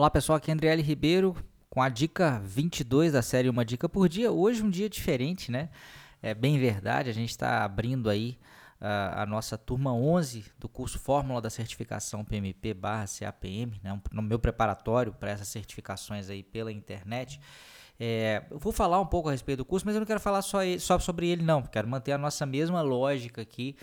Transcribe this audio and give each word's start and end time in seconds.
Olá 0.00 0.10
pessoal, 0.10 0.38
aqui 0.38 0.50
é 0.50 0.54
Andriele 0.54 0.80
Ribeiro 0.80 1.36
com 1.68 1.82
a 1.82 1.90
dica 1.90 2.40
22 2.42 3.12
da 3.12 3.20
série 3.20 3.50
Uma 3.50 3.66
Dica 3.66 3.86
por 3.86 4.08
Dia. 4.08 4.32
Hoje 4.32 4.62
um 4.62 4.70
dia 4.70 4.88
diferente, 4.88 5.52
né? 5.52 5.68
É 6.22 6.32
bem 6.32 6.58
verdade, 6.58 7.10
a 7.10 7.12
gente 7.12 7.28
está 7.28 7.62
abrindo 7.62 8.08
aí 8.08 8.38
uh, 8.80 9.20
a 9.20 9.26
nossa 9.26 9.58
turma 9.58 9.92
11 9.92 10.46
do 10.58 10.70
curso 10.70 10.98
Fórmula 10.98 11.38
da 11.42 11.50
Certificação 11.50 12.24
PMP 12.24 12.72
barra 12.72 13.04
CAPM, 13.04 13.78
né? 13.84 14.00
no 14.10 14.22
meu 14.22 14.38
preparatório 14.38 15.12
para 15.12 15.32
essas 15.32 15.48
certificações 15.48 16.30
aí 16.30 16.42
pela 16.42 16.72
internet. 16.72 17.38
É, 18.02 18.44
eu 18.50 18.58
vou 18.58 18.72
falar 18.72 18.98
um 18.98 19.06
pouco 19.06 19.28
a 19.28 19.32
respeito 19.32 19.58
do 19.58 19.66
curso, 19.66 19.84
mas 19.84 19.94
eu 19.94 20.00
não 20.00 20.06
quero 20.06 20.18
falar 20.18 20.40
só, 20.40 20.64
ele, 20.64 20.80
só 20.80 20.98
sobre 20.98 21.28
ele 21.28 21.42
não, 21.42 21.60
quero 21.60 21.86
manter 21.86 22.12
a 22.12 22.18
nossa 22.18 22.46
mesma 22.46 22.80
lógica 22.80 23.42
aqui 23.42 23.76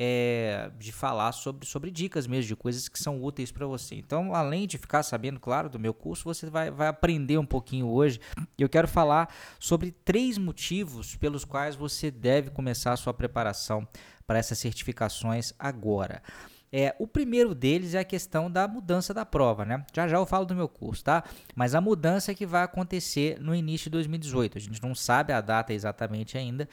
é, 0.00 0.70
de 0.78 0.92
falar 0.92 1.32
sobre, 1.32 1.66
sobre 1.66 1.90
dicas 1.90 2.24
mesmo, 2.28 2.46
de 2.46 2.54
coisas 2.54 2.88
que 2.88 3.00
são 3.00 3.20
úteis 3.20 3.50
para 3.50 3.66
você. 3.66 3.96
Então, 3.96 4.32
além 4.32 4.64
de 4.64 4.78
ficar 4.78 5.02
sabendo, 5.02 5.40
claro, 5.40 5.68
do 5.68 5.76
meu 5.76 5.92
curso, 5.92 6.22
você 6.22 6.48
vai, 6.48 6.70
vai 6.70 6.86
aprender 6.86 7.36
um 7.36 7.44
pouquinho 7.44 7.88
hoje. 7.88 8.20
Eu 8.56 8.68
quero 8.68 8.86
falar 8.86 9.34
sobre 9.58 9.90
três 9.90 10.38
motivos 10.38 11.16
pelos 11.16 11.44
quais 11.44 11.74
você 11.74 12.12
deve 12.12 12.50
começar 12.50 12.92
a 12.92 12.96
sua 12.96 13.12
preparação 13.12 13.88
para 14.24 14.38
essas 14.38 14.58
certificações 14.60 15.52
agora. 15.58 16.22
É, 16.70 16.94
o 17.00 17.06
primeiro 17.06 17.52
deles 17.52 17.94
é 17.94 17.98
a 17.98 18.04
questão 18.04 18.48
da 18.48 18.68
mudança 18.68 19.12
da 19.12 19.24
prova, 19.24 19.64
né? 19.64 19.84
Já 19.92 20.06
já 20.06 20.18
eu 20.18 20.26
falo 20.26 20.44
do 20.44 20.54
meu 20.54 20.68
curso, 20.68 21.02
tá? 21.02 21.24
Mas 21.56 21.74
a 21.74 21.80
mudança 21.80 22.30
é 22.30 22.34
que 22.36 22.46
vai 22.46 22.62
acontecer 22.62 23.40
no 23.40 23.52
início 23.52 23.84
de 23.84 23.92
2018. 23.92 24.58
A 24.58 24.60
gente 24.60 24.80
não 24.80 24.94
sabe 24.94 25.32
a 25.32 25.40
data 25.40 25.72
exatamente 25.72 26.38
ainda, 26.38 26.68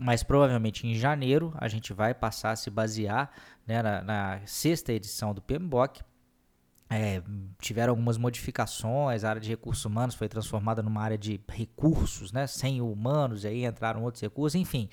mas 0.00 0.22
provavelmente 0.22 0.86
em 0.86 0.94
janeiro 0.94 1.52
a 1.58 1.68
gente 1.68 1.92
vai 1.92 2.14
passar 2.14 2.52
a 2.52 2.56
se 2.56 2.70
basear 2.70 3.30
né, 3.66 3.82
na, 3.82 4.02
na, 4.02 4.40
sexta 4.46 4.92
edição 4.92 5.34
do 5.34 5.42
PMBOK 5.42 6.02
é, 6.90 7.22
tiveram 7.60 7.92
algumas 7.92 8.18
modificações, 8.18 9.22
a 9.22 9.30
área 9.30 9.40
de 9.40 9.48
recursos 9.48 9.84
humanos 9.84 10.16
foi 10.16 10.28
transformada 10.28 10.82
numa 10.82 11.00
área 11.00 11.16
de 11.16 11.40
recursos, 11.48 12.32
né, 12.32 12.48
sem 12.48 12.80
humanos, 12.80 13.44
aí 13.44 13.64
entraram 13.64 14.02
outros 14.02 14.20
recursos, 14.20 14.60
enfim, 14.60 14.88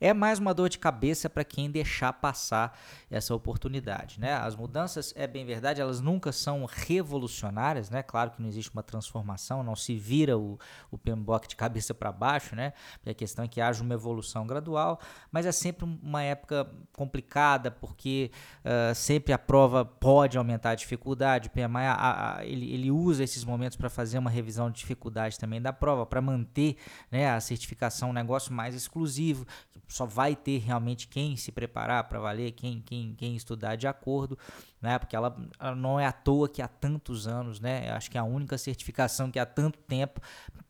é 0.00 0.14
mais 0.14 0.38
uma 0.38 0.54
dor 0.54 0.70
de 0.70 0.78
cabeça 0.78 1.28
para 1.28 1.44
quem 1.44 1.70
deixar 1.70 2.14
passar 2.14 2.78
essa 3.10 3.34
oportunidade, 3.34 4.18
né, 4.18 4.32
as 4.32 4.56
mudanças, 4.56 5.12
é 5.14 5.26
bem 5.26 5.44
verdade, 5.44 5.80
elas 5.80 6.00
nunca 6.00 6.32
são 6.32 6.64
revolucionárias, 6.64 7.90
né, 7.90 8.02
claro 8.02 8.30
que 8.30 8.40
não 8.40 8.48
existe 8.48 8.70
uma 8.72 8.82
transformação, 8.82 9.62
não 9.62 9.76
se 9.76 9.94
vira 9.94 10.38
o, 10.38 10.58
o 10.90 10.96
PMBOK 10.96 11.48
de 11.48 11.56
cabeça 11.56 11.92
para 11.92 12.10
baixo, 12.10 12.56
né, 12.56 12.72
a 13.06 13.12
questão 13.12 13.44
é 13.44 13.48
que 13.48 13.60
haja 13.60 13.82
uma 13.82 13.92
evolução 13.92 14.46
gradual, 14.46 14.98
mas 15.30 15.44
é 15.44 15.52
sempre 15.52 15.84
uma 15.84 16.22
época 16.22 16.66
complicada, 16.92 17.70
porque 17.70 18.30
uh, 18.64 18.94
sempre 18.94 19.32
a 19.32 19.38
prova 19.38 19.84
pode 19.84 20.38
aumentar 20.38 20.70
a 20.70 20.74
dificuldade, 20.74 21.41
dificuldade, 21.42 21.48
o 21.48 21.50
PMI 21.50 21.86
a, 21.86 22.36
a, 22.38 22.46
ele, 22.46 22.72
ele 22.72 22.90
usa 22.90 23.24
esses 23.24 23.44
momentos 23.44 23.76
para 23.76 23.88
fazer 23.88 24.18
uma 24.18 24.30
revisão 24.30 24.70
de 24.70 24.78
dificuldade 24.78 25.38
também 25.38 25.60
da 25.60 25.72
prova, 25.72 26.06
para 26.06 26.20
manter 26.20 26.76
né, 27.10 27.30
a 27.30 27.40
certificação 27.40 28.10
um 28.10 28.12
negócio 28.12 28.52
mais 28.52 28.74
exclusivo, 28.74 29.46
só 29.88 30.06
vai 30.06 30.34
ter 30.34 30.58
realmente 30.58 31.06
quem 31.08 31.36
se 31.36 31.52
preparar 31.52 32.04
para 32.04 32.18
valer, 32.18 32.52
quem, 32.52 32.80
quem, 32.80 33.14
quem 33.14 33.36
estudar 33.36 33.76
de 33.76 33.86
acordo, 33.86 34.38
né, 34.80 34.98
porque 34.98 35.14
ela, 35.14 35.36
ela 35.58 35.74
não 35.74 35.98
é 35.98 36.06
à 36.06 36.12
toa 36.12 36.48
que 36.48 36.62
há 36.62 36.68
tantos 36.68 37.26
anos, 37.26 37.60
né, 37.60 37.90
acho 37.90 38.10
que 38.10 38.16
é 38.16 38.20
a 38.20 38.24
única 38.24 38.56
certificação 38.56 39.30
que 39.30 39.38
há 39.38 39.46
tanto 39.46 39.78
tempo 39.80 40.20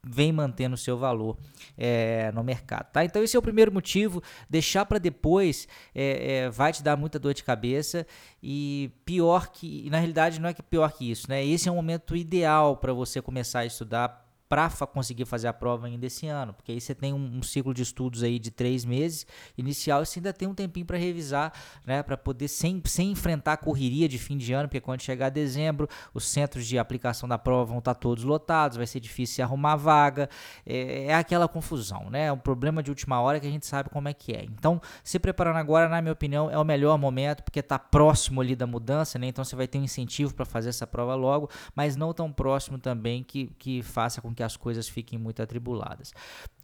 vem 0.05 0.33
mantendo 0.33 0.75
o 0.75 0.79
seu 0.79 0.99
valor 0.99 1.39
é, 1.79 2.33
no 2.33 2.43
mercado. 2.43 2.91
Tá? 2.91 3.05
Então 3.05 3.23
esse 3.23 3.37
é 3.37 3.39
o 3.39 3.43
primeiro 3.43 3.73
motivo. 3.73 4.21
Deixar 4.51 4.85
para 4.85 4.99
depois 4.99 5.69
é, 5.95 6.35
é, 6.35 6.51
vai 6.51 6.73
te 6.73 6.83
dar 6.83 6.97
muita 6.97 7.19
dor 7.19 7.33
de 7.35 7.45
cabeça 7.45 8.05
e 8.43 8.91
pior 9.05 9.49
que, 9.53 9.89
na 9.91 9.99
realidade 9.99 10.41
não 10.41 10.49
é 10.49 10.55
que 10.55 10.62
pior 10.63 10.93
que 10.93 11.11
isso, 11.11 11.29
né? 11.29 11.45
Esse 11.45 11.69
é 11.69 11.73
o 11.73 11.75
momento 11.75 12.17
ideal 12.17 12.77
para 12.77 12.93
você 12.93 13.21
começar 13.21 13.61
a 13.61 13.67
estudar 13.67 14.22
para 14.53 14.69
conseguir 14.87 15.25
fazer 15.25 15.49
a 15.49 15.53
prova 15.55 15.87
ainda 15.87 16.05
esse 16.05 16.27
ano, 16.27 16.53
porque 16.53 16.73
aí 16.73 16.79
você 16.79 16.95
tem 16.95 17.15
um, 17.15 17.39
um, 17.39 17.43
ciclo 17.43 17.73
de 17.73 17.81
estudos 17.81 18.23
aí 18.23 18.39
de 18.39 18.51
três 18.51 18.85
meses 18.85 19.27
inicial 19.57 20.03
e 20.03 20.07
você 20.07 20.19
ainda 20.19 20.31
tem 20.31 20.47
um 20.47 20.53
tempinho 20.53 20.85
para 20.85 20.99
revisar, 20.99 21.55
né, 21.87 22.03
para 22.03 22.19
poder 22.19 22.49
sem, 22.49 22.83
sem 22.85 23.13
enfrentar 23.13 23.55
a 23.55 23.57
correria 23.57 24.07
de 24.07 24.19
fim 24.19 24.37
de 24.37 24.53
ano, 24.53 24.69
porque 24.69 24.79
quando 24.79 25.01
chegar 25.01 25.31
dezembro 25.31 25.89
os 26.13 26.27
centros 26.27 26.67
de 26.67 26.79
aplicação 26.79 27.27
da 27.27 27.39
prova 27.39 27.65
vão 27.65 27.79
estar 27.79 27.95
tá 27.95 27.99
todos 27.99 28.25
lotados, 28.25 28.77
vai 28.77 28.87
ser 28.87 29.01
difícil 29.01 29.43
arrumar 29.43 29.77
vaga, 29.77 30.29
é, 30.67 31.07
é 31.07 31.15
aquela 31.15 31.49
confusão, 31.49 32.11
né, 32.11 32.27
é 32.27 32.33
um 32.33 32.37
problema 32.37 32.83
de 32.83 32.91
última 32.91 33.23
hora 33.23 33.41
que 33.41 33.47
a 33.47 33.51
gente 33.51 33.65
sabe 33.65 33.89
como 33.89 34.07
é 34.07 34.13
que 34.13 34.35
é. 34.35 34.45
Então, 34.45 34.83
se 35.03 35.19
preparando 35.19 35.57
agora, 35.57 35.89
na 35.89 36.03
minha 36.03 36.13
opinião, 36.13 36.51
é 36.51 36.59
o 36.59 36.65
melhor 36.65 36.99
momento, 36.99 37.43
porque 37.43 37.61
está 37.61 37.79
próximo 37.79 38.43
ali 38.43 38.55
da 38.55 38.67
mudança, 38.67 39.19
né, 39.19 39.29
então 39.29 39.43
você 39.43 39.57
vai 39.57 39.67
ter 39.67 39.79
um 39.79 39.85
incentivo 39.85 40.35
para 40.35 40.45
fazer 40.45 40.69
essa 40.69 40.87
prova 40.87 41.15
logo, 41.15 41.49
mas 41.75 41.97
não 41.97 42.13
tão 42.13 42.31
próximo 42.31 42.77
também 42.77 43.25
que, 43.25 43.47
que 43.59 43.83
faça 43.83 44.21
com 44.21 44.35
que 44.35 44.42
que 44.43 44.45
as 44.45 44.57
coisas 44.57 44.89
fiquem 44.89 45.19
muito 45.19 45.41
atribuladas. 45.41 46.13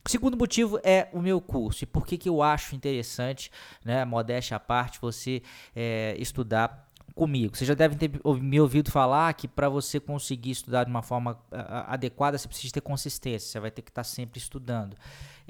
O 0.05 0.11
segundo 0.11 0.37
motivo 0.37 0.81
é 0.83 1.09
o 1.13 1.21
meu 1.21 1.41
curso. 1.41 1.85
E 1.85 1.87
por 1.87 2.07
que, 2.07 2.19
que 2.19 2.29
eu 2.29 2.43
acho 2.43 2.75
interessante, 2.75 3.51
né, 3.85 4.05
modéstia 4.05 4.57
à 4.57 4.61
parte, 4.61 4.99
você 5.01 5.43
é, 5.77 6.17
estudar 6.19 6.88
comigo. 7.15 7.57
Você 7.57 7.65
já 7.65 7.75
deve 7.75 7.97
ter 7.97 8.11
me 8.41 8.61
ouvido 8.61 8.91
falar 8.91 9.33
que 9.35 9.49
para 9.49 9.69
você 9.69 9.99
conseguir 10.01 10.51
estudar 10.51 10.85
de 10.85 10.91
uma 10.91 11.03
forma 11.03 11.39
adequada, 11.51 12.39
você 12.39 12.49
precisa 12.49 12.73
ter 12.75 12.81
consistência, 12.81 13.49
você 13.49 13.61
vai 13.61 13.71
ter 13.71 13.83
que 13.83 13.91
estar 13.91 14.03
tá 14.03 14.05
sempre 14.05 14.39
estudando. 14.39 14.97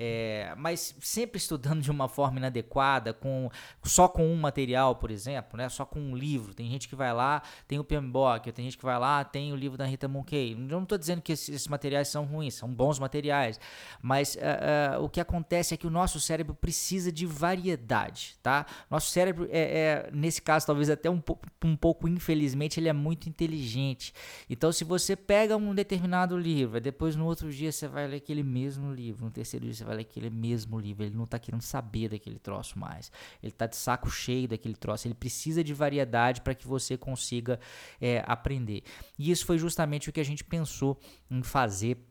É, 0.01 0.55
mas 0.57 0.95
sempre 1.01 1.39
estudando 1.39 1.83
de 1.83 1.91
uma 1.91 2.09
forma 2.09 2.39
inadequada, 2.39 3.13
com, 3.13 3.51
só 3.83 4.07
com 4.07 4.25
um 4.25 4.37
material, 4.37 4.95
por 4.95 5.11
exemplo, 5.11 5.59
né? 5.59 5.69
só 5.69 5.85
com 5.85 5.99
um 5.99 6.15
livro. 6.17 6.55
Tem 6.55 6.71
gente 6.71 6.87
que 6.87 6.95
vai 6.95 7.13
lá, 7.13 7.43
tem 7.67 7.81
o 7.81 7.85
PMBOK, 7.85 8.53
tem 8.53 8.67
gente 8.67 8.79
que 8.79 8.85
vai 8.85 8.97
lá, 8.97 9.25
tem 9.25 9.53
o 9.53 9.57
livro 9.57 9.77
da 9.77 9.85
Rita 9.85 10.07
Monkey. 10.07 10.53
Eu 10.53 10.59
não 10.59 10.85
estou 10.85 10.97
dizendo 10.97 11.21
que 11.21 11.33
esses, 11.33 11.49
esses, 11.49 11.67
materiais 11.67 12.07
são 12.07 12.25
ruins, 12.25 12.55
são 12.55 12.73
bons 12.73 13.01
materiais, 13.01 13.59
mas 14.01 14.37
uh, 14.37 15.01
uh, 15.01 15.05
o 15.05 15.09
que 15.09 15.21
acontece 15.21 15.75
é 15.75 15.77
que 15.77 15.87
o 15.87 15.91
nosso 15.91 16.21
cérebro 16.21 16.55
precisa 16.55 17.11
de 17.11 17.27
variedade, 17.27 18.39
tá? 18.41 18.67
Nosso 18.89 19.11
cérebro 19.11 19.49
é, 19.51 20.07
é 20.07 20.11
nesse 20.13 20.41
caso, 20.41 20.65
talvez 20.65 20.89
até 20.89 21.11
um, 21.11 21.21
um 21.65 21.77
pouco, 21.77 22.09
infelizmente, 22.09 22.79
ele 22.81 22.89
é 22.89 22.93
muito 22.93 23.29
inteligente. 23.29 24.13
Então, 24.49 24.73
se 24.73 24.85
você 24.85 25.15
pega 25.17 25.57
um 25.57 25.75
determinado 25.75 26.37
livro, 26.39 26.81
depois 26.81 27.17
no 27.17 27.25
outro 27.25 27.51
dia 27.53 27.71
você 27.71 27.87
vai 27.87 28.07
ler 28.07 28.17
aquele 28.17 28.43
mesmo 28.43 28.93
livro, 28.93 29.25
no 29.25 29.31
terceiro 29.31 29.65
dia 29.65 29.75
você 29.75 29.85
vai 29.85 29.97
ler 29.97 30.03
aquele 30.03 30.31
mesmo 30.31 30.79
livro, 30.79 31.05
ele 31.05 31.17
não 31.17 31.27
tá 31.27 31.39
querendo 31.39 31.63
saber 31.63 32.09
daquele 32.09 32.39
troço 32.39 32.79
mais. 32.79 33.11
Ele 33.43 33.53
tá 33.53 33.67
de 33.67 33.77
saco 33.77 34.11
cheio 34.11 34.49
daquele 34.49 34.77
troço, 34.77 35.07
ele 35.07 35.15
precisa 35.15 35.63
de 35.63 35.75
variedade 35.75 36.41
para 36.41 36.55
que 36.55 36.67
você 36.67 36.97
consiga 36.97 37.59
é, 38.01 38.23
aprender. 38.27 38.83
E 39.19 39.31
isso 39.31 39.47
foi 39.47 39.59
justamente 39.59 40.09
o 40.09 40.13
que 40.13 40.21
a 40.21 40.25
gente 40.25 40.45
pensou 40.45 40.99
em 41.31 41.43
fazer 41.43 42.08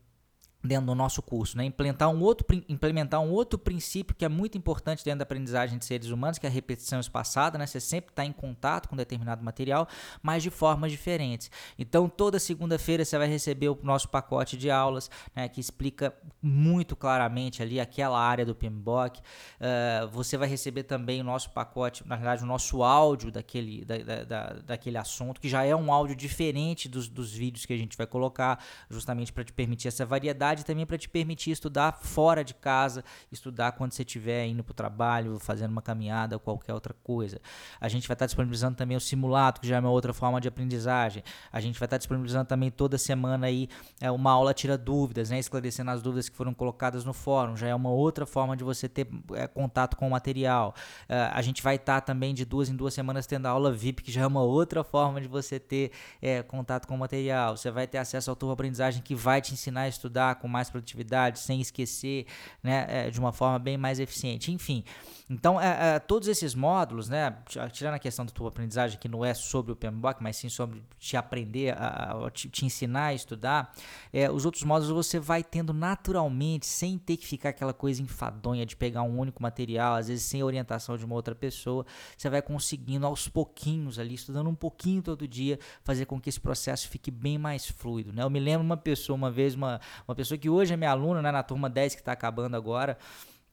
dentro 0.67 0.87
do 0.87 0.95
nosso 0.95 1.21
curso, 1.21 1.57
né? 1.57 1.65
implementar, 1.65 2.09
um 2.09 2.21
outro, 2.21 2.45
implementar 2.67 3.21
um 3.21 3.31
outro 3.31 3.57
princípio 3.57 4.15
que 4.15 4.25
é 4.25 4.29
muito 4.29 4.57
importante 4.57 5.03
dentro 5.03 5.19
da 5.19 5.23
aprendizagem 5.23 5.77
de 5.77 5.85
seres 5.85 6.09
humanos, 6.09 6.37
que 6.37 6.45
é 6.45 6.49
a 6.49 6.51
repetição 6.51 6.99
espaçada, 6.99 7.57
né? 7.57 7.65
Você 7.65 7.79
sempre 7.79 8.11
está 8.11 8.25
em 8.25 8.31
contato 8.31 8.89
com 8.89 8.95
determinado 8.95 9.43
material, 9.43 9.87
mas 10.21 10.43
de 10.43 10.49
formas 10.49 10.91
diferentes. 10.91 11.49
Então, 11.77 12.09
toda 12.09 12.39
segunda-feira 12.39 13.03
você 13.03 13.17
vai 13.17 13.27
receber 13.27 13.69
o 13.69 13.79
nosso 13.83 14.09
pacote 14.09 14.57
de 14.57 14.69
aulas, 14.69 15.09
né? 15.35 15.47
Que 15.47 15.59
explica 15.59 16.13
muito 16.41 16.95
claramente 16.95 17.61
ali 17.61 17.79
aquela 17.79 18.19
área 18.19 18.45
do 18.45 18.55
PMBOK. 18.55 19.19
Uh, 19.19 20.07
você 20.09 20.37
vai 20.37 20.47
receber 20.47 20.83
também 20.83 21.21
o 21.21 21.23
nosso 21.23 21.51
pacote, 21.51 22.07
na 22.07 22.15
verdade, 22.15 22.43
o 22.43 22.47
nosso 22.47 22.83
áudio 22.83 23.31
daquele, 23.31 23.85
da, 23.85 23.97
da, 23.97 24.23
da, 24.23 24.53
daquele 24.65 24.97
assunto, 24.97 25.39
que 25.39 25.49
já 25.49 25.63
é 25.63 25.75
um 25.75 25.91
áudio 25.91 26.15
diferente 26.15 26.87
dos, 26.89 27.07
dos 27.07 27.31
vídeos 27.33 27.65
que 27.65 27.73
a 27.73 27.77
gente 27.77 27.97
vai 27.97 28.07
colocar, 28.07 28.63
justamente 28.89 29.31
para 29.31 29.43
te 29.43 29.53
permitir 29.53 29.87
essa 29.87 30.05
variedade 30.05 30.56
também 30.63 30.85
para 30.85 30.97
te 30.97 31.09
permitir 31.09 31.51
estudar 31.51 31.99
fora 32.01 32.43
de 32.43 32.53
casa, 32.53 33.03
estudar 33.31 33.73
quando 33.73 33.91
você 33.91 34.03
estiver 34.03 34.45
indo 34.45 34.63
para 34.63 34.71
o 34.71 34.75
trabalho, 34.75 35.39
fazendo 35.39 35.71
uma 35.71 35.81
caminhada 35.81 36.35
ou 36.35 36.39
qualquer 36.39 36.73
outra 36.73 36.93
coisa. 37.03 37.39
A 37.79 37.87
gente 37.87 38.07
vai 38.07 38.15
estar 38.15 38.25
disponibilizando 38.25 38.75
também 38.75 38.97
o 38.97 38.99
simulado, 38.99 39.59
que 39.59 39.67
já 39.67 39.77
é 39.77 39.79
uma 39.79 39.89
outra 39.89 40.13
forma 40.13 40.39
de 40.41 40.47
aprendizagem. 40.47 41.23
A 41.51 41.59
gente 41.59 41.79
vai 41.79 41.85
estar 41.85 41.97
disponibilizando 41.97 42.45
também 42.45 42.69
toda 42.71 42.97
semana 42.97 43.47
aí 43.47 43.69
é, 43.99 44.09
uma 44.11 44.31
aula 44.31 44.53
tira 44.53 44.77
dúvidas, 44.77 45.29
né, 45.29 45.39
esclarecendo 45.39 45.91
as 45.91 46.01
dúvidas 46.01 46.29
que 46.29 46.35
foram 46.35 46.53
colocadas 46.53 47.03
no 47.03 47.13
fórum. 47.13 47.55
Já 47.55 47.67
é 47.67 47.75
uma 47.75 47.89
outra 47.89 48.25
forma 48.25 48.55
de 48.55 48.63
você 48.63 48.87
ter 48.87 49.07
é, 49.33 49.47
contato 49.47 49.95
com 49.95 50.07
o 50.07 50.11
material. 50.11 50.73
É, 51.07 51.29
a 51.33 51.41
gente 51.41 51.61
vai 51.61 51.75
estar 51.75 52.01
também 52.01 52.33
de 52.33 52.45
duas 52.45 52.69
em 52.69 52.75
duas 52.75 52.93
semanas 52.93 53.25
tendo 53.25 53.45
a 53.45 53.49
aula 53.49 53.71
VIP, 53.71 54.03
que 54.03 54.11
já 54.11 54.21
é 54.21 54.27
uma 54.27 54.41
outra 54.41 54.83
forma 54.83 55.21
de 55.21 55.27
você 55.27 55.59
ter 55.59 55.91
é, 56.21 56.41
contato 56.43 56.87
com 56.87 56.95
o 56.95 56.97
material. 56.97 57.57
Você 57.57 57.71
vai 57.71 57.87
ter 57.87 57.97
acesso 57.97 58.29
ao 58.29 58.35
turbo 58.35 58.53
aprendizagem 58.53 59.01
que 59.01 59.15
vai 59.15 59.41
te 59.41 59.53
ensinar 59.53 59.81
a 59.81 59.87
estudar 59.87 60.35
com 60.37 60.47
mais 60.47 60.69
produtividade, 60.69 61.39
sem 61.39 61.61
esquecer, 61.61 62.25
né, 62.63 62.85
é, 62.89 63.09
de 63.09 63.19
uma 63.19 63.31
forma 63.31 63.59
bem 63.59 63.77
mais 63.77 63.99
eficiente. 63.99 64.51
Enfim, 64.51 64.83
então 65.29 65.59
é, 65.59 65.95
é, 65.95 65.99
todos 65.99 66.27
esses 66.29 66.55
módulos, 66.55 67.09
né, 67.09 67.35
tirando 67.73 67.95
a 67.95 67.99
questão 67.99 68.25
da 68.25 68.31
tua 68.31 68.47
aprendizagem, 68.47 68.97
que 68.97 69.09
não 69.09 69.25
é 69.25 69.33
sobre 69.33 69.73
o 69.73 69.75
PMBOK, 69.75 70.23
mas 70.23 70.37
sim 70.37 70.47
sobre 70.47 70.81
te 70.97 71.17
aprender, 71.17 71.75
a, 71.77 72.25
a 72.25 72.31
te, 72.31 72.49
te, 72.49 72.65
ensinar 72.65 73.07
a 73.07 73.13
estudar, 73.13 73.73
é, 74.13 74.31
os 74.31 74.45
outros 74.45 74.63
módulos 74.63 75.05
você 75.05 75.19
vai 75.19 75.43
tendo 75.43 75.73
naturalmente, 75.73 76.65
sem 76.65 76.97
ter 76.97 77.17
que 77.17 77.27
ficar 77.27 77.49
aquela 77.49 77.73
coisa 77.73 78.01
enfadonha 78.01 78.65
de 78.65 78.77
pegar 78.77 79.03
um 79.03 79.19
único 79.19 79.43
material, 79.43 79.95
às 79.95 80.07
vezes 80.07 80.23
sem 80.23 80.41
orientação 80.43 80.95
de 80.95 81.03
uma 81.03 81.15
outra 81.15 81.35
pessoa, 81.35 81.85
você 82.15 82.29
vai 82.29 82.41
conseguindo 82.41 83.05
aos 83.05 83.27
pouquinhos 83.27 83.99
ali, 83.99 84.15
estudando 84.15 84.49
um 84.49 84.55
pouquinho 84.55 85.01
todo 85.01 85.27
dia, 85.27 85.59
fazer 85.83 86.05
com 86.05 86.21
que 86.21 86.29
esse 86.29 86.39
processo 86.39 86.87
fique 86.87 87.11
bem 87.11 87.37
mais 87.37 87.65
fluido. 87.67 88.13
Né? 88.13 88.23
Eu 88.23 88.29
me 88.29 88.39
lembro 88.39 88.65
uma 88.65 88.77
pessoa, 88.77 89.17
uma 89.17 89.29
vez, 89.29 89.55
uma, 89.55 89.81
uma 90.07 90.15
pessoa 90.15 90.37
que 90.37 90.49
hoje 90.49 90.73
é 90.73 90.77
minha 90.77 90.91
aluna, 90.91 91.21
né, 91.21 91.31
na 91.31 91.43
turma 91.43 91.69
10 91.69 91.95
que 91.95 92.01
está 92.01 92.13
acabando 92.13 92.55
agora, 92.55 92.97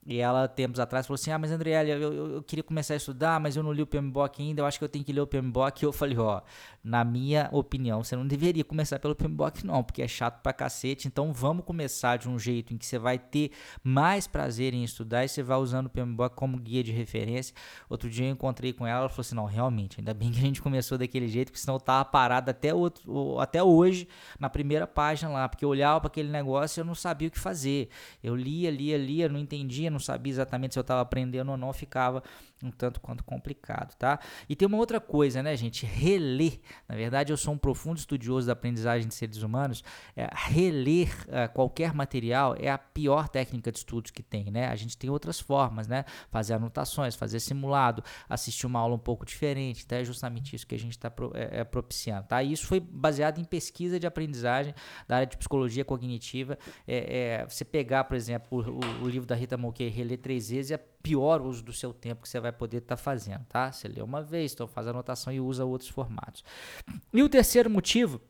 e 0.06 0.18
ela, 0.18 0.46
tempos 0.46 0.78
atrás, 0.78 1.06
falou 1.06 1.14
assim: 1.14 1.30
Ah, 1.30 1.38
mas 1.38 1.50
Andriele, 1.50 1.90
eu, 1.90 2.12
eu, 2.12 2.34
eu, 2.34 2.42
queria 2.42 2.62
começar 2.62 2.92
a 2.92 2.96
estudar, 2.96 3.40
mas 3.40 3.56
eu 3.56 3.62
não 3.62 3.72
li 3.72 3.80
o 3.80 3.86
PMBOK 3.86 4.42
ainda, 4.42 4.60
eu 4.60 4.66
acho 4.66 4.78
que 4.78 4.84
eu 4.84 4.88
tenho 4.88 5.04
que 5.04 5.12
ler 5.12 5.22
o 5.22 5.26
PMBOK. 5.26 5.82
E 5.82 5.86
eu 5.86 5.92
falei: 5.92 6.18
Ó, 6.18 6.42
na 6.82 7.02
minha 7.04 7.48
opinião, 7.52 8.04
você 8.04 8.14
não 8.14 8.26
deveria 8.26 8.62
começar 8.62 8.98
pelo 8.98 9.14
PMBOK, 9.14 9.64
não, 9.64 9.82
porque 9.82 10.02
é 10.02 10.08
chato 10.08 10.42
pra 10.42 10.52
cacete. 10.52 11.08
Então 11.08 11.32
vamos 11.32 11.64
começar 11.64 12.18
de 12.18 12.28
um 12.28 12.38
jeito 12.38 12.74
em 12.74 12.76
que 12.76 12.84
você 12.84 12.98
vai 12.98 13.18
ter 13.18 13.50
mais 13.82 14.26
prazer 14.26 14.74
em 14.74 14.84
estudar 14.84 15.24
e 15.24 15.28
você 15.28 15.42
vai 15.42 15.56
usando 15.56 15.86
o 15.86 15.90
PMBOK 15.90 16.36
como 16.36 16.58
guia 16.58 16.82
de 16.82 16.92
referência. 16.92 17.54
Outro 17.88 18.10
dia 18.10 18.26
eu 18.26 18.32
encontrei 18.32 18.74
com 18.74 18.86
ela, 18.86 19.00
ela 19.00 19.08
falou 19.08 19.22
assim: 19.22 19.34
Não, 19.34 19.46
realmente, 19.46 20.00
ainda 20.00 20.12
bem 20.12 20.30
que 20.30 20.38
a 20.38 20.42
gente 20.42 20.60
começou 20.60 20.98
daquele 20.98 21.28
jeito, 21.28 21.48
porque 21.48 21.60
senão 21.60 21.76
eu 21.76 21.80
tava 21.80 22.04
parado 22.04 22.50
até, 22.50 22.74
outro, 22.74 23.40
até 23.40 23.62
hoje 23.62 24.06
na 24.38 24.50
primeira 24.50 24.86
página 24.86 25.32
lá, 25.32 25.48
porque 25.48 25.64
eu 25.64 25.70
olhava 25.70 26.00
para 26.00 26.08
aquele 26.08 26.28
negócio 26.28 26.78
e 26.78 26.82
eu 26.82 26.84
não 26.84 26.94
sabia 26.94 27.28
o 27.28 27.30
que 27.30 27.38
fazer. 27.38 27.88
Eu 28.22 28.36
lia, 28.36 28.70
lia, 28.70 28.98
lia, 28.98 29.28
não 29.30 29.38
entendia 29.38 29.93
não 29.94 30.00
sabia 30.00 30.30
exatamente 30.32 30.74
se 30.74 30.78
eu 30.78 30.82
estava 30.82 31.00
aprendendo 31.00 31.50
ou 31.50 31.56
não, 31.56 31.72
ficava 31.72 32.22
um 32.64 32.70
tanto 32.70 33.00
quanto 33.00 33.22
complicado, 33.24 33.94
tá? 33.96 34.18
E 34.48 34.56
tem 34.56 34.66
uma 34.66 34.78
outra 34.78 35.00
coisa, 35.00 35.42
né, 35.42 35.56
gente? 35.56 35.84
Reler. 35.86 36.60
Na 36.88 36.94
verdade, 36.94 37.32
eu 37.32 37.36
sou 37.36 37.54
um 37.54 37.58
profundo 37.58 37.98
estudioso 37.98 38.46
da 38.46 38.52
aprendizagem 38.52 39.06
de 39.06 39.14
seres 39.14 39.42
humanos. 39.42 39.82
É, 40.16 40.28
reler 40.32 41.08
uh, 41.28 41.52
qualquer 41.52 41.94
material 41.94 42.56
é 42.58 42.70
a 42.70 42.78
pior 42.78 43.28
técnica 43.28 43.70
de 43.70 43.78
estudos 43.78 44.10
que 44.10 44.22
tem, 44.22 44.50
né? 44.50 44.68
A 44.68 44.76
gente 44.76 44.96
tem 44.96 45.10
outras 45.10 45.38
formas, 45.40 45.86
né? 45.86 46.04
Fazer 46.30 46.54
anotações, 46.54 47.14
fazer 47.14 47.40
simulado, 47.40 48.02
assistir 48.28 48.66
uma 48.66 48.80
aula 48.80 48.94
um 48.94 48.98
pouco 48.98 49.24
diferente, 49.24 49.86
tá? 49.86 49.96
É 49.96 50.04
justamente 50.04 50.56
isso 50.56 50.66
que 50.66 50.74
a 50.74 50.78
gente 50.78 50.92
está 50.92 51.10
pro, 51.10 51.32
é, 51.34 51.60
é, 51.60 51.64
propiciando, 51.64 52.26
tá? 52.26 52.42
E 52.42 52.52
isso 52.52 52.66
foi 52.66 52.80
baseado 52.80 53.38
em 53.38 53.44
pesquisa 53.44 54.00
de 54.00 54.06
aprendizagem 54.06 54.74
da 55.06 55.16
área 55.16 55.26
de 55.26 55.36
psicologia 55.36 55.84
cognitiva. 55.84 56.58
É, 56.86 57.40
é 57.42 57.46
você 57.46 57.64
pegar, 57.64 58.04
por 58.04 58.16
exemplo, 58.16 58.60
o, 58.60 59.04
o 59.04 59.08
livro 59.08 59.26
da 59.26 59.34
Rita 59.34 59.56
Mulcahy, 59.56 59.88
reler 59.88 60.18
três 60.18 60.50
vezes, 60.50 60.70
é 60.70 60.78
pior 61.04 61.42
uso 61.42 61.62
do 61.62 61.72
seu 61.72 61.92
tempo 61.92 62.22
que 62.22 62.28
você 62.28 62.40
vai 62.40 62.50
poder 62.54 62.78
estar 62.78 62.96
tá 62.96 63.02
fazendo, 63.02 63.44
tá? 63.46 63.70
Você 63.70 63.88
lê 63.88 64.02
uma 64.02 64.22
vez, 64.22 64.52
então 64.52 64.66
faz 64.66 64.86
anotação 64.86 65.32
e 65.32 65.40
usa 65.40 65.64
outros 65.64 65.90
formatos. 65.90 66.44
E 67.12 67.22
o 67.22 67.28
terceiro 67.28 67.68
motivo, 67.68 68.20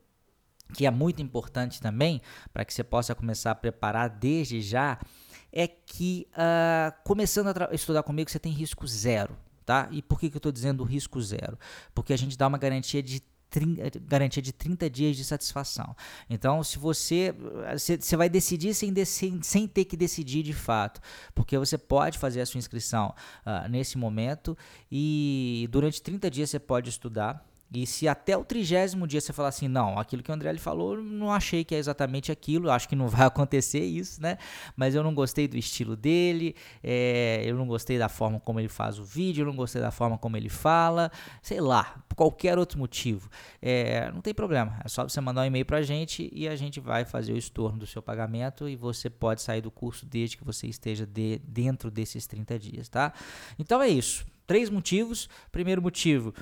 que 0.72 0.86
é 0.86 0.90
muito 0.90 1.22
importante 1.22 1.80
também, 1.80 2.20
para 2.52 2.64
que 2.64 2.74
você 2.74 2.82
possa 2.82 3.14
começar 3.14 3.52
a 3.52 3.54
preparar 3.54 4.08
desde 4.10 4.60
já, 4.60 4.98
é 5.52 5.68
que 5.68 6.26
uh, 6.32 6.92
começando 7.04 7.48
a 7.48 7.74
estudar 7.74 8.02
comigo 8.02 8.28
você 8.30 8.40
tem 8.40 8.52
risco 8.52 8.86
zero, 8.86 9.36
tá? 9.64 9.88
E 9.92 10.02
por 10.02 10.18
que, 10.18 10.28
que 10.28 10.36
eu 10.36 10.40
estou 10.40 10.50
dizendo 10.50 10.82
risco 10.82 11.20
zero? 11.20 11.56
Porque 11.94 12.12
a 12.12 12.18
gente 12.18 12.36
dá 12.36 12.48
uma 12.48 12.58
garantia 12.58 13.02
de 13.02 13.22
garantia 14.06 14.42
de 14.42 14.52
30 14.52 14.88
dias 14.90 15.16
de 15.16 15.24
satisfação. 15.24 15.94
Então, 16.28 16.62
se 16.62 16.78
você 16.78 17.34
você 17.72 18.16
vai 18.16 18.28
decidir 18.28 18.74
sem, 18.74 18.92
sem, 19.04 19.42
sem 19.42 19.66
ter 19.66 19.84
que 19.84 19.96
decidir 19.96 20.42
de 20.42 20.52
fato, 20.52 21.00
porque 21.34 21.56
você 21.58 21.78
pode 21.78 22.18
fazer 22.18 22.40
a 22.40 22.46
sua 22.46 22.58
inscrição 22.58 23.14
uh, 23.46 23.68
nesse 23.68 23.98
momento 23.98 24.56
e 24.90 25.68
durante 25.70 26.02
30 26.02 26.30
dias 26.30 26.50
você 26.50 26.58
pode 26.58 26.88
estudar 26.88 27.44
e 27.74 27.86
se 27.86 28.06
até 28.06 28.36
o 28.36 28.44
trigésimo 28.44 29.06
dia 29.06 29.20
você 29.20 29.32
falar 29.32 29.48
assim, 29.48 29.66
não, 29.66 29.98
aquilo 29.98 30.22
que 30.22 30.30
o 30.30 30.34
André 30.34 30.56
falou, 30.58 30.96
não 30.96 31.32
achei 31.32 31.64
que 31.64 31.74
é 31.74 31.78
exatamente 31.78 32.30
aquilo, 32.30 32.70
acho 32.70 32.88
que 32.88 32.94
não 32.94 33.08
vai 33.08 33.26
acontecer 33.26 33.84
isso, 33.84 34.22
né? 34.22 34.38
Mas 34.76 34.94
eu 34.94 35.02
não 35.02 35.14
gostei 35.14 35.48
do 35.48 35.56
estilo 35.56 35.96
dele, 35.96 36.54
é, 36.82 37.42
eu 37.44 37.56
não 37.56 37.66
gostei 37.66 37.98
da 37.98 38.08
forma 38.08 38.38
como 38.38 38.60
ele 38.60 38.68
faz 38.68 38.98
o 38.98 39.04
vídeo, 39.04 39.42
eu 39.42 39.46
não 39.46 39.56
gostei 39.56 39.82
da 39.82 39.90
forma 39.90 40.16
como 40.16 40.36
ele 40.36 40.48
fala, 40.48 41.10
sei 41.42 41.60
lá, 41.60 41.96
qualquer 42.14 42.58
outro 42.58 42.78
motivo. 42.78 43.28
É, 43.60 44.10
não 44.12 44.20
tem 44.20 44.32
problema, 44.32 44.78
é 44.84 44.88
só 44.88 45.02
você 45.02 45.20
mandar 45.20 45.42
um 45.42 45.46
e-mail 45.46 45.66
pra 45.66 45.82
gente 45.82 46.30
e 46.32 46.46
a 46.46 46.54
gente 46.54 46.78
vai 46.78 47.04
fazer 47.04 47.32
o 47.32 47.36
estorno 47.36 47.78
do 47.78 47.86
seu 47.86 48.00
pagamento 48.00 48.68
e 48.68 48.76
você 48.76 49.10
pode 49.10 49.42
sair 49.42 49.60
do 49.60 49.70
curso 49.70 50.06
desde 50.06 50.36
que 50.36 50.44
você 50.44 50.66
esteja 50.66 51.04
de, 51.06 51.40
dentro 51.44 51.90
desses 51.90 52.26
30 52.26 52.58
dias, 52.58 52.88
tá? 52.88 53.12
Então 53.58 53.82
é 53.82 53.88
isso. 53.88 54.26
Três 54.46 54.68
motivos. 54.68 55.28
Primeiro 55.50 55.80
motivo 55.80 56.34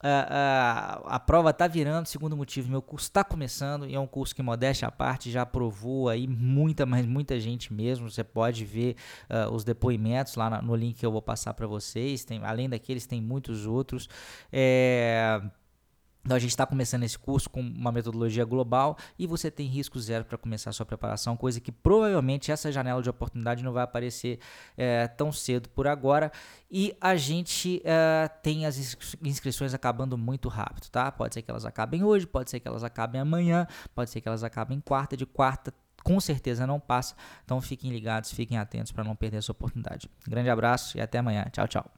a, 0.00 1.02
a, 1.06 1.20
prova 1.20 1.50
está 1.50 1.66
virando, 1.66 2.06
segundo 2.06 2.36
motivo, 2.36 2.70
meu 2.70 2.80
curso 2.80 3.06
está 3.06 3.24
começando 3.24 3.86
e 3.86 3.94
é 3.94 4.00
um 4.00 4.06
curso 4.06 4.34
que, 4.34 4.42
modéstia 4.42 4.86
à 4.86 4.90
parte, 4.90 5.30
já 5.30 5.42
aprovou 5.42 6.08
aí 6.08 6.26
muita, 6.26 6.86
mas 6.86 7.04
muita 7.04 7.40
gente 7.40 7.72
mesmo. 7.72 8.08
Você 8.08 8.22
pode 8.22 8.64
ver 8.64 8.96
uh, 9.28 9.52
os 9.52 9.64
depoimentos 9.64 10.36
lá 10.36 10.62
no 10.62 10.74
link 10.76 10.98
que 10.98 11.06
eu 11.06 11.10
vou 11.10 11.22
passar 11.22 11.52
para 11.54 11.66
vocês. 11.66 12.24
Tem, 12.24 12.40
além 12.44 12.68
daqueles, 12.68 13.06
tem 13.06 13.20
muitos 13.20 13.66
outros. 13.66 14.08
É, 14.52 15.42
então 16.28 16.36
a 16.36 16.40
gente 16.40 16.50
está 16.50 16.66
começando 16.66 17.04
esse 17.04 17.18
curso 17.18 17.48
com 17.48 17.58
uma 17.58 17.90
metodologia 17.90 18.44
global 18.44 18.98
e 19.18 19.26
você 19.26 19.50
tem 19.50 19.66
risco 19.66 19.98
zero 19.98 20.26
para 20.26 20.36
começar 20.36 20.68
a 20.68 20.72
sua 20.74 20.84
preparação, 20.84 21.34
coisa 21.38 21.58
que 21.58 21.72
provavelmente 21.72 22.52
essa 22.52 22.70
janela 22.70 23.00
de 23.00 23.08
oportunidade 23.08 23.64
não 23.64 23.72
vai 23.72 23.82
aparecer 23.82 24.38
é, 24.76 25.08
tão 25.08 25.32
cedo 25.32 25.70
por 25.70 25.86
agora. 25.86 26.30
E 26.70 26.94
a 27.00 27.16
gente 27.16 27.80
é, 27.82 28.28
tem 28.42 28.66
as 28.66 28.76
inscrições 29.22 29.72
acabando 29.72 30.18
muito 30.18 30.50
rápido, 30.50 30.90
tá? 30.90 31.10
Pode 31.10 31.32
ser 31.32 31.40
que 31.40 31.50
elas 31.50 31.64
acabem 31.64 32.04
hoje, 32.04 32.26
pode 32.26 32.50
ser 32.50 32.60
que 32.60 32.68
elas 32.68 32.84
acabem 32.84 33.22
amanhã, 33.22 33.66
pode 33.94 34.10
ser 34.10 34.20
que 34.20 34.28
elas 34.28 34.44
acabem 34.44 34.80
quarta, 34.80 35.16
de 35.16 35.24
quarta 35.24 35.72
com 36.04 36.20
certeza 36.20 36.66
não 36.66 36.78
passa. 36.78 37.14
Então 37.42 37.58
fiquem 37.58 37.90
ligados, 37.90 38.32
fiquem 38.32 38.58
atentos 38.58 38.92
para 38.92 39.02
não 39.02 39.16
perder 39.16 39.38
essa 39.38 39.52
oportunidade. 39.52 40.10
Grande 40.28 40.50
abraço 40.50 40.98
e 40.98 41.00
até 41.00 41.16
amanhã. 41.16 41.46
Tchau, 41.50 41.66
tchau. 41.66 41.97